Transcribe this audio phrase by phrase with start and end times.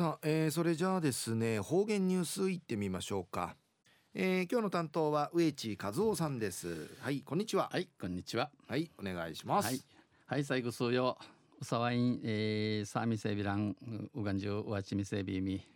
[0.00, 3.54] さあ、えー、それじゃあですね方言ニュースいってみましょうか、
[4.14, 6.88] えー、今日の担当は植地和夫さんです。
[7.02, 7.68] はいこんにちは。
[7.70, 8.48] はいこんにちは。
[8.66, 9.66] はいお願いします。
[9.66, 9.80] はい、
[10.24, 11.18] はい、最後数よ。
[11.60, 13.76] うさわいん、えー、サーミセビラン
[14.14, 15.68] うがんじゅうわちみせびみ。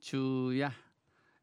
[0.00, 0.70] 昼夜、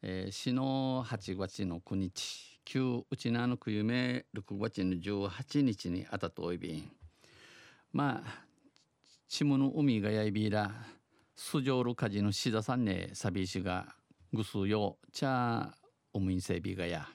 [0.03, 6.91] えー、しの8月の9日旧うちなのくゆめ6月の18日にあたとおいびん。
[7.91, 8.43] まあ
[9.27, 10.71] ちむの海がやいびら
[11.39, 13.85] スジョールカジのシダさんねサビシが
[14.33, 15.71] ぐすよちゃ
[16.11, 17.07] おむいせびがや。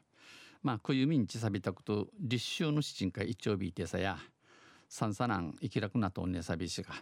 [0.62, 4.16] まあこゆみんちさびたこと立秋の七人か一丁びいてさや。
[4.88, 6.94] さんさなん生きらくなとんねさびしが。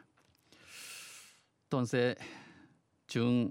[1.69, 2.16] とんせ
[3.06, 3.50] 中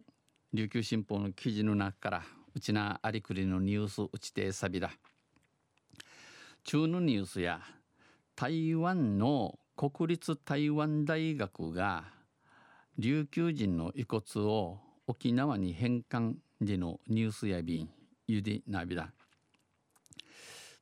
[0.52, 2.24] 琉球新報の記事の中から
[2.56, 4.90] うちなありくりのニュースうちてさびら
[6.64, 7.62] 中のニュースや
[8.36, 12.06] 台湾の国立台湾大学が
[13.00, 17.90] 琉球人の遺骨を沖縄に返還でのニュースやびん
[18.28, 19.14] ゆでなびら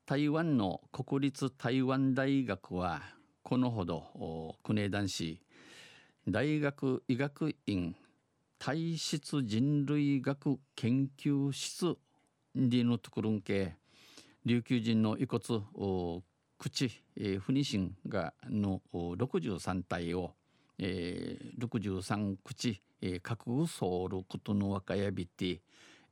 [0.08, 3.04] 台湾の国立台湾大学は
[3.44, 5.40] このほど国枝男子
[6.28, 7.96] 大学医学院
[8.58, 11.98] 体質人類学研究室
[12.56, 13.76] でのところんけ
[14.44, 15.40] 琉球人の遺骨
[16.58, 16.90] 口、
[17.42, 20.34] 不妊心がの63体を
[20.80, 25.62] えー、63口、えー、核ぐソールことの若やびて、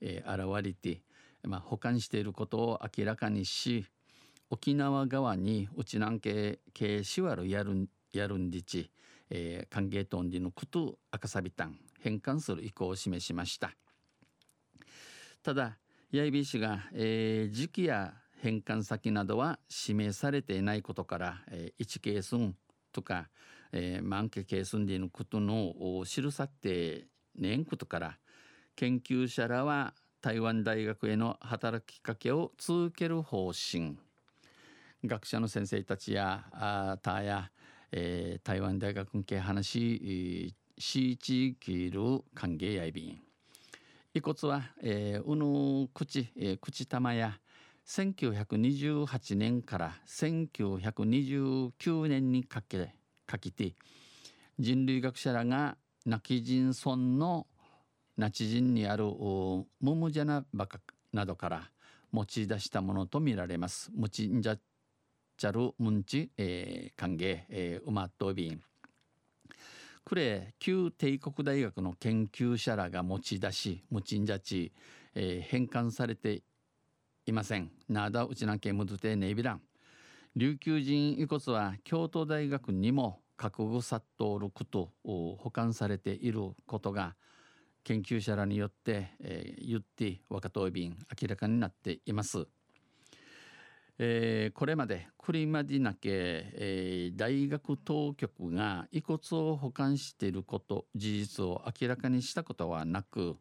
[0.02, 1.02] えー、現れて、
[1.44, 3.86] まあ、保管していることを明らかにし
[4.49, 8.89] 沖縄側にうちなんけけしわるやるんやるんでち、
[9.30, 13.71] えー、歓迎トンディのこと赤さびたん返還する意向を示しました。
[15.43, 15.77] ただ
[16.11, 22.36] 八重美氏が、えー、時期や返還先などは指名されていないことから、えー、1ケース
[22.91, 23.27] とか、
[23.71, 25.73] えー、満家系住んでいることの
[26.05, 28.17] 知るさってねんことから
[28.75, 33.97] 研究者らは台湾大学への働きかけを続ける方針。
[35.08, 37.52] 学者の先生たちやあたや、
[37.92, 43.21] えー、台湾大学系話しいちきる歓迎やいびん。
[44.14, 47.37] 遺骨は、えー、うぬ口、えー、口玉や
[47.86, 52.92] 1928年から1929年にかけ
[53.25, 53.75] かけて
[54.59, 57.47] 人類学者らがナキジン村の
[58.17, 60.80] ナチ人にあるムムジャナバカ
[61.11, 61.69] などから
[62.11, 63.91] 持ち出したものとみられます。
[63.93, 64.58] ムチンジャ
[65.37, 68.61] チャルムンチ、えー、歓迎、えー、ウマットビン。
[70.05, 74.71] クレ旧帝国大学の研究者らが持ち出しムチンジャチ、
[75.14, 76.43] えー、返還されて
[77.25, 77.71] いません。
[77.89, 79.61] なだうちなけむずてねびらん。
[80.37, 87.15] 琉球人遺骨は京都大学にも核ぐさっとること保管されていることが
[87.85, 92.47] 研究者らによって、えー、言って若とい便明らかになっています。
[93.97, 103.37] えー、これまでクリマディナ家、えー、大学当局が遺骨を保管していること事実を明らかにしたことはなく、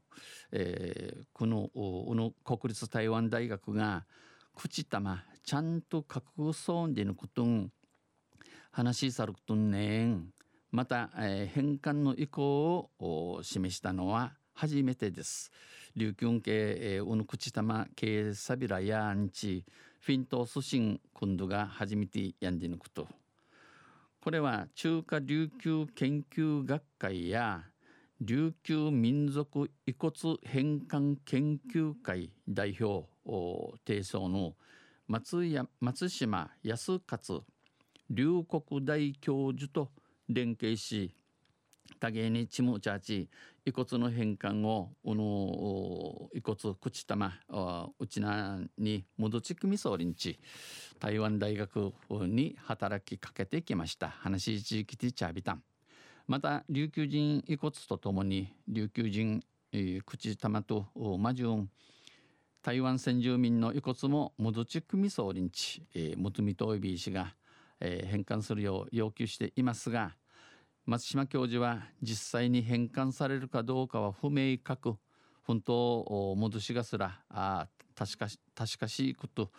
[0.53, 4.07] えー、この国立台湾大学が
[4.55, 7.71] 口玉ちゃんと確保んでのことん
[8.73, 10.31] 話しさることんねん
[10.71, 15.51] また、えー、返還の意向を示したのは初めてです。
[15.97, 19.65] 琉球系、えー、うぬ口玉系サビラやんち
[20.01, 23.07] フィントスシン今度が初めてやんでぬくと
[24.21, 27.65] これは中華琉球研究学会や
[28.21, 33.07] 琉球民族遺骨返還研究会代表
[33.87, 34.55] 提唱の
[35.07, 37.43] 松や松島康勝
[38.09, 39.91] 龍谷大教授と
[40.29, 41.15] 連携し
[42.01, 43.29] 多芸にチムチャーチ
[43.67, 47.35] 遺骨の返還をうの遺骨口玉
[47.99, 50.39] うちなに戻ちくみそうりんち
[50.99, 54.09] 台湾大学に働きかけてきました。
[54.09, 55.63] 話地域ティチャービタン
[56.27, 59.43] また琉球人遺骨とともに琉球人、
[59.73, 60.87] え、口玉と
[61.19, 61.71] マジュン
[62.65, 67.35] 台湾先住民の遺骨も戻ちくみそうりんち、えー、ムトミトイビー氏が、
[67.79, 70.13] えー、返還するよう要求していますが
[70.87, 74.97] 松島教授は実際に返還されるかどうかは不明確。
[75.43, 79.51] 本当戻しがすらあ確か確かしいこと、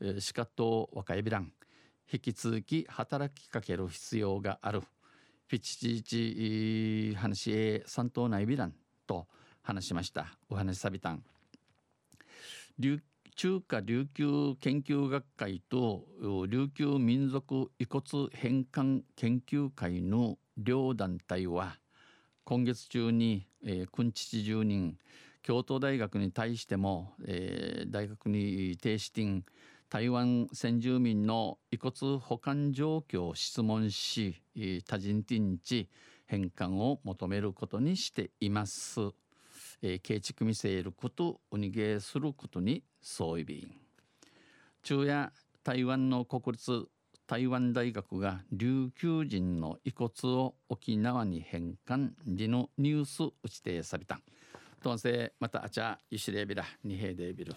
[0.00, 1.52] えー、しかと若いびらん。
[2.10, 4.80] 引き続き働きかける必要がある。
[5.48, 8.74] ピチチチ話へ三島内ビラン
[9.06, 9.26] と
[9.60, 10.38] 話しました。
[10.48, 11.22] お話さびたん。
[12.80, 16.06] 中華琉球研究学会と
[16.48, 21.76] 琉球民族遺骨返還研究会の両団体は
[22.44, 24.98] 今月中に、えー、君父住人
[25.42, 29.44] 京都大学に対しても、えー、大学に提出
[29.88, 34.42] 台湾先住民の遺骨保管状況を質問し
[34.88, 35.88] 多人天地
[36.26, 39.23] 返還を求めることにしています。
[39.86, 43.70] えー、建築見せることお逃げすることに相違便
[44.82, 45.30] 昼夜
[45.62, 46.86] 台湾の国立
[47.26, 54.20] 台湾大学が琉球人の遺骨を沖縄に返還時のニュース打ち定された。
[54.82, 57.54] とんせまたあちゃゆしれびらにへでびる。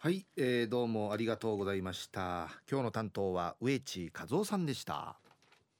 [0.00, 2.48] はい、えー、どうもありがとうございました。
[2.68, 5.18] 今日の担当は植地和夫さんでした。